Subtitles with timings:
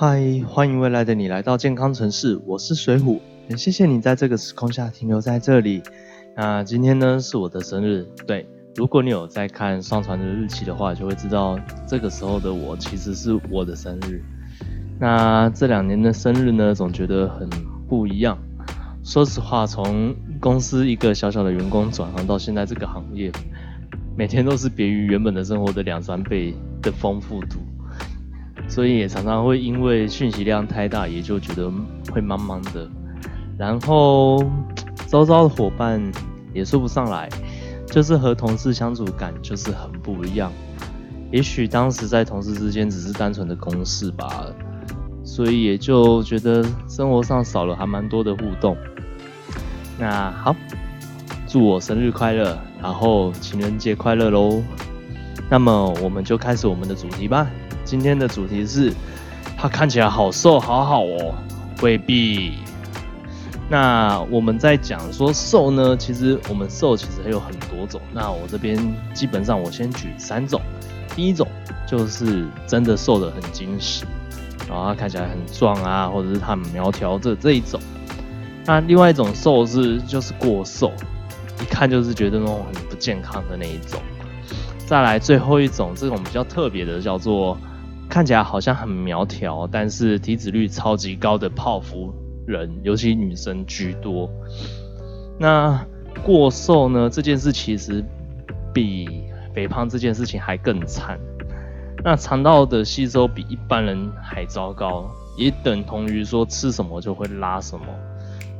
[0.00, 5.82] 嗨，欢迎未来的你来到健康城市，我是水虎，很谢谢你在这个时空下停留在这里。
[6.36, 14.22] 那今天呢是我的生日，对，如果你有在看上传的日期的话，就会知道这个时候的我其实是我的生日。
[15.00, 17.50] 那这两年的生日呢，总觉得很
[17.88, 18.38] 不一样。
[19.02, 23.32] 说实话，从公司一个小小的员工转行到现在这个行业，
[24.16, 27.58] 每天都是别于原本的生活的两三倍的丰富度。
[28.68, 31.68] 所以也常常会因为讯息量太大，也就觉得
[32.12, 32.88] 会茫茫的。
[33.58, 34.44] 然后
[35.08, 36.00] 周遭的伙伴
[36.54, 37.28] 也说不上来，
[37.86, 40.52] 就是和同事相处感就是很不一样。
[41.32, 44.46] 也许当时在同事之间只是单纯的公事吧，
[45.24, 48.76] 所以也就觉得生活上少了还蛮多的互动。
[49.98, 50.54] 那好，
[51.46, 54.62] 祝我生日快乐，然后情人节快乐喽。
[55.50, 57.50] 那么我们就开始我们的主题吧。
[57.88, 58.92] 今天的主题是，
[59.56, 61.34] 他看起来好瘦，好好哦，
[61.80, 62.58] 未必。
[63.70, 67.98] 那我们在讲说瘦呢，其实我们瘦其实还有很多种。
[68.12, 68.78] 那我这边
[69.14, 70.60] 基本上我先举三种。
[71.16, 71.48] 第一种
[71.86, 74.04] 就是真的瘦的很精实，
[74.68, 77.80] 然后他看起来很壮啊，或者是他很苗条这这一种。
[78.66, 80.92] 那另外一种瘦是就是过瘦，
[81.62, 83.98] 一看就是觉得那种很不健康的那一种。
[84.84, 87.56] 再来最后一种，这种比较特别的叫做。
[88.08, 92.12] 看起来好像很苗条，但是体脂率超级高的泡芙
[92.46, 94.30] 人，尤其女生居多。
[95.38, 95.84] 那
[96.24, 97.08] 过瘦呢？
[97.10, 98.02] 这件事其实
[98.72, 101.18] 比肥胖这件事情还更惨。
[102.02, 107.86] 那肠道的吸收比一般人还糟糕，也等同于说吃什么就会拉什么，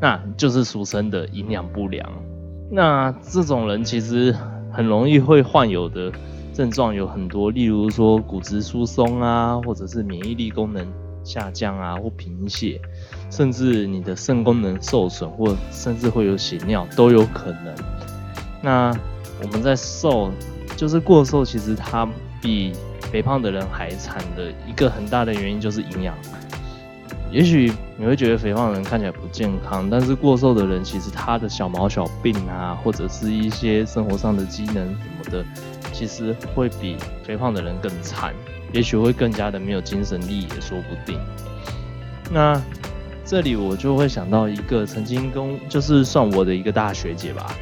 [0.00, 2.08] 那就是俗称的营养不良。
[2.70, 4.34] 那这种人其实
[4.70, 6.12] 很容易会患有的。
[6.52, 10.86] 症状有很多，例如说骨质疏松啊，或者是免疫力功能
[11.24, 12.80] 下降啊，或贫血，
[13.30, 17.74] 甚至你的肾功能受损，或甚至会有血尿都有可能。
[18.62, 18.94] 那
[19.42, 20.30] 我们在瘦，
[20.76, 22.06] 就是过瘦，其实它
[22.40, 26.14] 比肥胖的人还惨的一个很大的原因就是营养。
[27.32, 35.44] 也许你会觉得肥胖的人看起来不健康，但是过瘦的人其实他的小毛小病啊，或者是一些生活上的机能什么的。
[35.92, 38.34] 其实会比肥胖的人更惨，
[38.72, 41.18] 也许会更加的没有精神力也说不定。
[42.30, 42.60] 那
[43.26, 47.54] 这里我就会想到一个曾经跟就是算我的一个大学姐吧，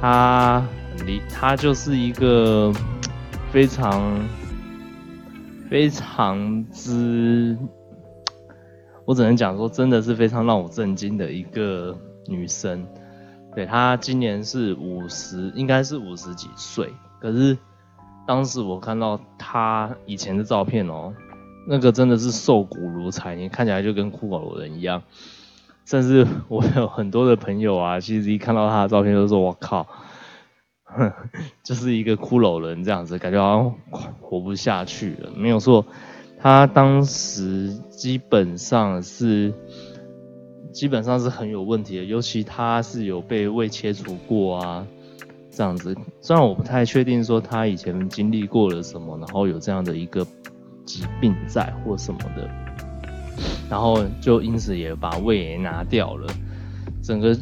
[0.00, 0.64] 她
[1.04, 2.72] 离她就是一个
[3.52, 4.18] 非常
[5.68, 7.56] 非常之，
[9.08, 11.96] 我只能讲说真的是非常让我震惊的一个
[12.26, 12.86] 女生。
[13.56, 16.92] 对她今年是五十，应该是五十几岁。
[17.18, 17.56] 可是
[18.26, 21.14] 当时我看到她以前的照片哦，
[21.66, 25.02] 那个真的是瘦骨如柴，你看起来就跟骷髅人一样。
[25.86, 29.86] 甚至我有很多的朋友啊，其实一看到她的照片，就说：“我靠，
[31.64, 35.86] 就是一个骷髅人这样子，感觉好像活不下去了。”没有错，
[36.40, 39.52] 他当时基本上是
[40.72, 44.86] 基本上是很有问题的，尤其他是有被胃切除过啊。
[45.50, 50.24] 这样子，虽然我不太确定说他以前经历过了什么，然后有这样的一个
[50.84, 52.48] 疾病在或什么的，
[53.68, 56.32] 然后就因此也把胃也拿掉了，
[57.02, 57.36] 整个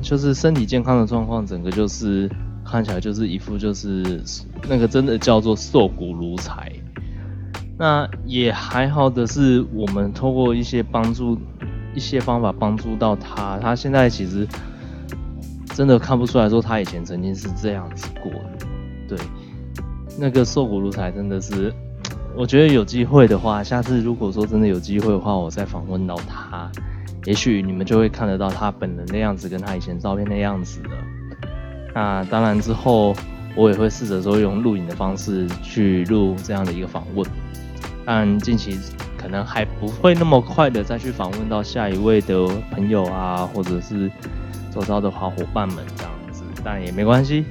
[0.00, 2.26] 就是身体健康的状况，整个就是
[2.64, 4.22] 看起来就是一副就是
[4.66, 6.72] 那个真的叫做瘦骨如柴。
[7.78, 11.38] 那也还好的是，我们通过一些帮助
[11.94, 14.46] 一些方法帮助到他，他现在其实。
[15.74, 18.30] 真的看不出来说他以前曾经是这样子过，
[19.08, 19.16] 对，
[20.18, 21.72] 那个瘦骨如柴真的是，
[22.36, 26.70] 我觉得有机会的话，下次如果说真的有机会的话，我再访问到他，
[27.24, 30.90] 也许你们就会看得到他本人的样子跟他以前照片的样子了。
[31.94, 33.14] 那当然之后
[33.56, 37.26] 我也会试着说用录影的方式去录这样的一个访问，
[38.04, 38.78] 但近期
[39.16, 44.10] 可能还不会那么快的再去访问到下一位的朋友啊，或者是。
[44.74, 47.44] 周遭的好伙伴们这样子，但也没关系，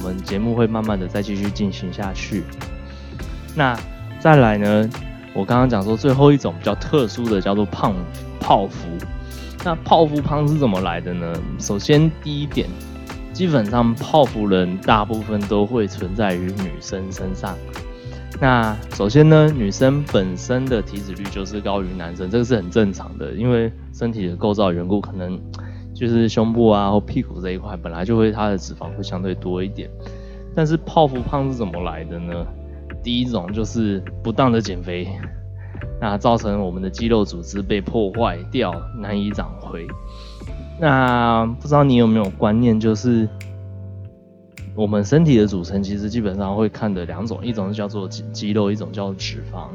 [0.00, 2.44] 我们节目会慢慢的再继续进行下去。
[3.54, 3.74] 那
[4.20, 4.86] 再来呢？
[5.32, 7.94] 我刚刚讲说最后一种比较特殊的叫做胖
[8.38, 8.86] 泡芙。
[9.64, 11.32] 那泡芙胖是怎么来的呢？
[11.58, 12.68] 首先第一点，
[13.32, 17.56] 基本上泡芙人大部分都会存在于女生身上。
[18.40, 25.38] 那首先呢，女生本身的体脂率就是高于男生，这个是很正常的，因为身体的构造缘故，可能。
[25.94, 29.90] 就是胸部啊或屁股这一块本来就会它的脂肪会相对多一点，
[30.54, 32.46] 但是泡芙胖是怎么来的呢？
[33.02, 35.08] 第一种就是不当的减肥，
[36.00, 39.88] 那造成我们的肌肉组织被破坏掉，难以长回。
[40.78, 43.28] 那不知道你有没有观念，就是
[44.78, 49.66] 我们身体的组成其实基本上会看的两种，一种是叫做肌肌肉，一种叫脂肪。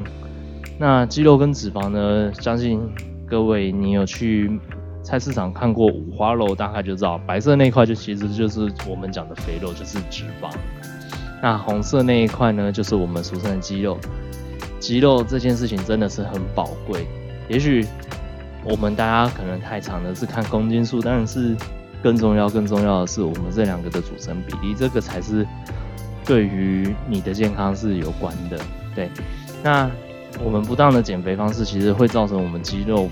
[0.78, 2.80] 那肌肉跟脂肪呢，相信
[3.26, 4.58] 各位你有去
[5.02, 10.50] 菜市场看过五花肉，大概就知道白色那块就其实就是我们讲的肥肉，就是脂肪。
[11.42, 13.98] 那红色那一块呢，就是我们俗称的肌肉。
[14.80, 17.06] 肌肉这件事情真的是很宝贵，
[17.46, 17.86] 也许。
[18.66, 21.54] 我们大家可能太长的是看公斤数，但是
[22.04, 25.46] 更重要、更重要的是我们这两个的组成比例，这个才是
[26.26, 28.60] 对于你的健康是有关的。
[28.94, 29.10] 对，
[29.62, 29.90] 那
[30.44, 33.08] 我们不当的减肥方式其实会造成我们肌肉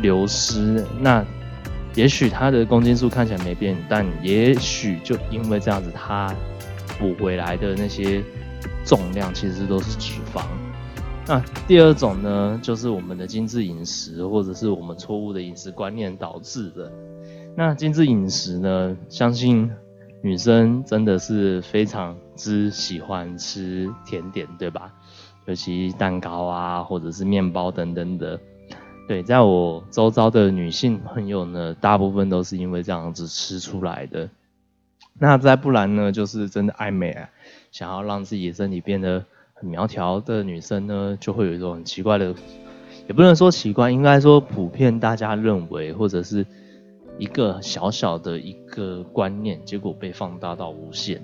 [0.00, 0.82] 流失。
[0.98, 1.22] 那
[1.94, 6.34] 也许它的公斤数看起来没变，但也许就因为这样子，它
[6.98, 8.24] 补回来的那些
[8.82, 10.42] 重量其实都是脂肪。
[11.26, 11.38] 那
[11.68, 16.90] 第二种呢，就是我们的精致饮食，或者是我们错误的饮食观念导致的。
[17.54, 19.70] 那精致饮食呢，相信
[20.22, 24.92] 女生真的是非常之喜欢吃甜点，对吧？
[25.46, 28.38] 尤其蛋糕啊，或者是面包等等的。
[29.08, 34.28] 对，在我周遭的女性朋友呢，大部分都是因为这样子吃出来的。
[35.18, 37.28] 那再不然呢，就是真的爱美啊，
[37.70, 39.68] 想要让自己的身体变得很。
[39.68, 42.34] 苗条的女生呢，就会有一种很奇怪的，
[43.06, 46.44] 也不能说奇怪，应该说普遍大家认为，或者是
[47.22, 51.22] 一个小小的一个观念，结果被放大到无限。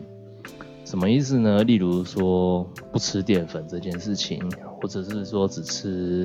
[0.85, 1.65] 什么意思呢？
[1.65, 2.63] 例如说
[2.93, 4.41] 不吃淀粉这件事情，
[4.81, 6.25] 或者是说只吃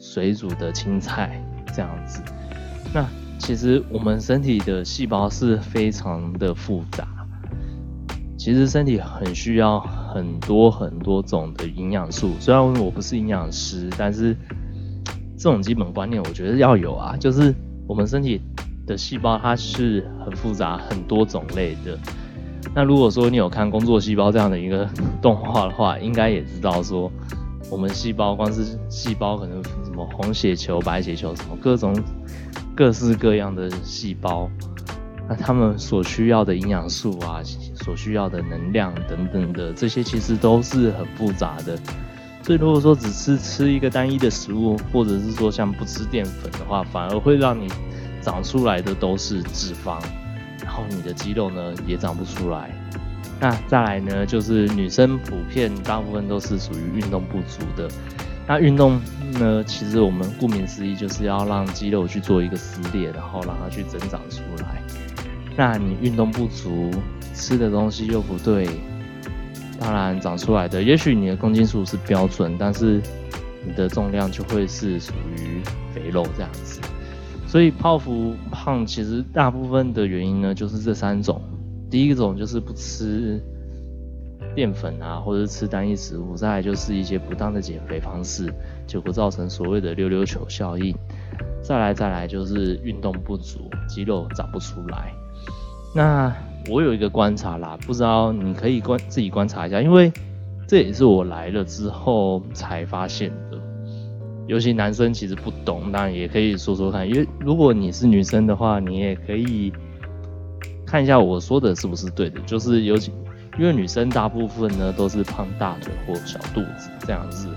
[0.00, 1.40] 水煮的青菜
[1.72, 2.20] 这样子。
[2.92, 3.06] 那
[3.38, 7.06] 其实我们身体的细胞是非常的复杂。
[8.36, 14.36] 其实身体很需要很多很多种的营养素，虽然我不是营养师，但是
[15.38, 17.16] 这种基本观念我觉得要有啊。
[17.16, 17.54] 就是
[17.86, 18.40] 我们身体
[18.86, 21.98] 的细胞它是很复杂、很多种类的。
[22.74, 24.88] 那如果说你有看《工作细胞》这样的一个
[25.20, 27.10] 动画的话，应该也知道说，
[27.70, 31.94] 我们细胞光是细胞可能什么红血球、白血球什么各种
[32.74, 34.48] 各式各样的细胞。
[35.28, 37.40] 那他们所需要的营养素啊，
[37.74, 41.76] 所需要的能量等等的这些，其实都是很复杂的。
[42.42, 47.66] 所以如果说只吃吃一个单一的食物，或者是说像不吃淀粉的话，反而会让你
[48.26, 50.00] 长出来的都是脂肪，
[50.60, 52.72] 然后你的肌肉呢也长不出来。
[53.38, 57.88] 那再来呢，就是女生普遍大部分都是属于运动不足的。
[58.44, 59.00] 那运动
[59.34, 64.82] 呢，其实我们顾名思义就是要让肌肉去做一个撕裂，然后让它去增长出来。
[65.56, 66.90] 那你运动不足，
[67.32, 68.68] 吃的东西又不对，
[69.78, 73.00] 当然长出来的，也许你的公斤数是标准，但是
[73.64, 75.62] 你的重量就会是属于
[75.94, 76.80] 肥肉这样子。
[77.46, 81.40] 所以泡芙胖其实大部分的原因呢，就是这三种。
[81.88, 83.40] 第一种就是不吃
[84.54, 88.52] 淀粉啊，或者吃单一食物；再来就是一些不当的减肥方式，
[88.86, 90.92] 就会造成所谓的溜溜球效应；
[91.62, 95.12] 再来再来就是运动不足，肌肉长不出来。
[95.94, 96.34] 那
[96.68, 100.12] 我有一个观察啦，不知道你可以观自己观察一下，因为
[100.66, 103.58] 这也是我来了之后才发现的。
[104.46, 109.72] 尤其男生其实不懂，当然也可以说说看，因为如果你是女生的话，你也可以
[110.86, 112.40] 看一下我说的是不是对的。
[112.40, 113.12] 就是尤其
[113.58, 117.48] 因为女生大部分呢都是胖大腿或小肚子这样子，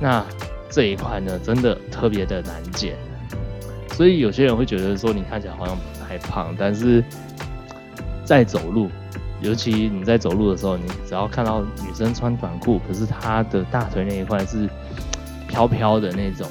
[0.00, 0.24] 那
[0.68, 2.96] 这一块呢真的特别的难减，
[3.92, 7.02] 所以有些人会觉得说你看起来好像不太胖，但是。
[8.22, 8.88] 在走路，
[9.40, 14.68] 尤其你在走路的时候，你只要看到女生穿短裤，可是她的大腿那一块是
[15.50, 16.48] 飘飘的那种，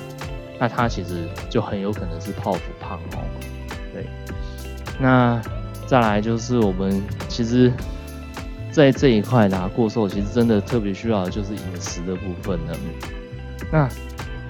[0.60, 3.24] 那它其实就很有可能是泡芙胖哦。
[3.94, 4.06] 对，
[5.00, 5.42] 那
[5.88, 7.72] 再来就是我们其实，
[8.72, 12.74] 在这一块呢，过瘦其实真的特别需要的就是饮食的部分呢。
[13.72, 13.88] 那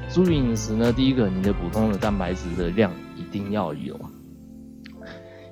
[0.09, 3.99] 注意饮食呢，第一个，你的普通的蛋白质的量一定要有，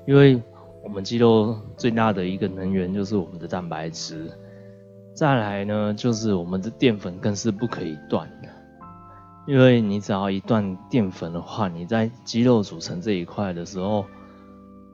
[0.07, 0.41] 因为。
[0.83, 4.31] 我们肌肉最大的一个能源就是我们的蛋白质，
[5.13, 8.46] 再来呢就是我们的淀粉更是不可以断的，
[9.47, 14.05] 因为你只要一断淀粉的话，你在肌肉组成这一块的时候，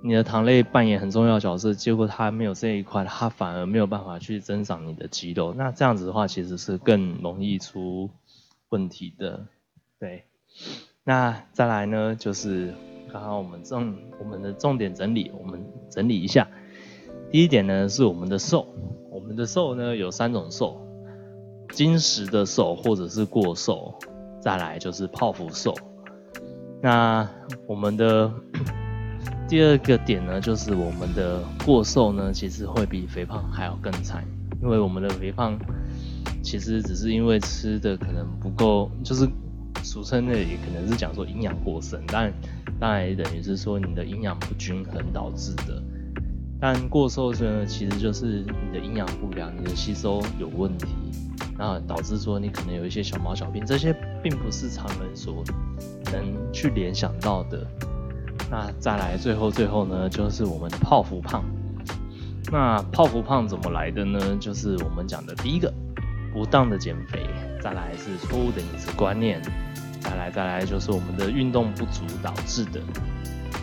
[0.01, 8.10] 你的糖类扮演很重要角色，结果它没有这一块，它反而没有办法去增长你的肌肉，那这样子的话其实是更容易出
[8.69, 9.48] 问题的。
[10.00, 10.25] 对，
[11.03, 12.74] 那再来呢就是。
[13.12, 16.48] 刚刚我们重我们的重点整理，我们整理一下。
[17.29, 18.65] 第一点呢是我们的瘦，
[19.12, 20.81] 我们的瘦呢有三种瘦，
[21.69, 23.93] 金石的瘦或者是过瘦，
[24.43, 25.73] 再来就是泡芙瘦。
[26.81, 27.25] 那
[27.65, 28.29] 我们的
[29.47, 34.21] 第二个点呢，就是我们的过瘦呢，其实会比肥胖还要更惨，
[34.62, 35.57] 因为我们的肥胖
[36.43, 39.25] 其实只是因为吃的可能不够，就是
[39.81, 42.29] 俗称的也可能是讲说营养过剩，但
[42.81, 45.81] 当然也等于是说你的营养不均衡导致的。
[46.59, 50.88] 但过瘦呢，其实就是你的营养不良，你的吸收有问题，
[51.57, 53.93] 然后导致说你可能有一些小毛小病，这些
[54.24, 55.44] 并不是常人所
[56.06, 57.68] 能去联想到的。
[58.50, 61.44] 那再来最后最后呢，就是我们的泡芙胖。
[62.51, 64.20] 那泡芙胖怎么来的呢？
[64.39, 65.74] 就是我们讲的第一个
[66.34, 67.25] 不当的减肥，
[67.62, 69.42] 再来是错误的饮食观念，
[70.00, 72.80] 再来再来就是我们的运动不足导致的。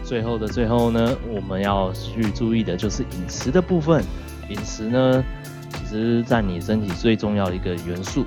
[0.02, 4.02] 最后的最后呢，我们要去注意的就是饮食的部分。
[4.48, 5.22] 饮食呢，
[5.72, 8.24] 其实占你身体最重要的一个元素，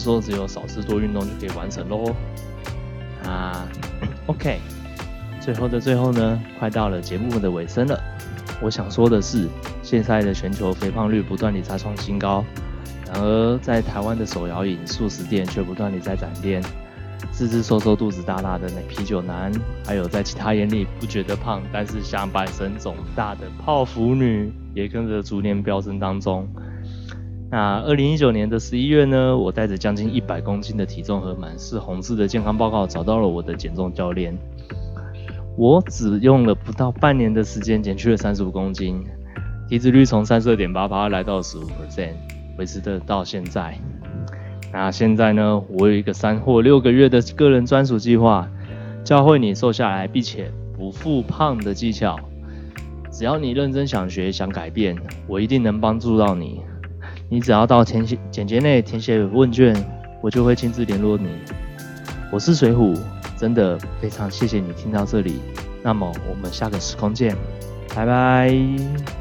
[0.00, 2.12] 说只有少吃多运动就可以完成喽。
[3.24, 3.68] 啊
[4.26, 4.58] ，OK，
[5.40, 8.02] 最后的最后呢，快到了节目的尾声了。
[8.62, 9.48] 我想说的是，
[9.82, 12.44] 现在的全球肥胖率不断地在创新高，
[13.06, 16.62] 然而在台湾的手摇饮素食店却不断地在展店。
[17.30, 19.52] 自自瘦瘦、肚子大大的那啤酒男，
[19.86, 26.48] 还有在其他眼里不觉得胖，但是下半身肿大的泡芙女，也跟着逐年飙升当中。
[27.50, 34.38] 那二零一九年的十一月呢，我带着将近一百公斤的体重和满是红字的健康报告，找到了我的减重教练。
[35.56, 39.04] 我只用了不到半年的时间，减去了三十五公斤，
[39.68, 42.12] 体脂率从三十二点八八来到十五 percent，
[42.56, 43.76] 维持的到现在。
[44.72, 45.60] 那现在呢？
[45.70, 48.48] 我有一个三或六个月的个人专属计划，
[49.02, 52.16] 教会你瘦下来并且不复胖的技巧。
[53.10, 56.60] 只要你认真想学、想改变，我一定能帮助到你。
[57.32, 59.72] 你只要到填写简介内填写问卷，
[60.20, 61.28] 我就会亲自联络你。
[62.32, 62.92] 我是水虎，
[63.36, 65.40] 真的非常谢谢你听到这里。
[65.80, 67.36] 那么我们下个时空见，
[67.94, 69.19] 拜拜。